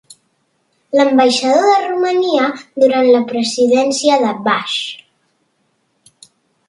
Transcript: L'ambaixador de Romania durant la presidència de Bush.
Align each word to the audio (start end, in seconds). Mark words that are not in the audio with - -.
L'ambaixador 0.99 1.67
de 1.67 1.75
Romania 1.91 2.47
durant 2.85 3.11
la 3.17 3.21
presidència 3.33 4.19
de 4.25 4.35
Bush. 4.49 4.79